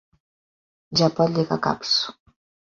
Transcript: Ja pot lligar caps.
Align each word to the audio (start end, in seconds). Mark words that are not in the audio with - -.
Ja 1.01 1.09
pot 1.19 1.35
lligar 1.35 1.59
caps. 1.67 1.93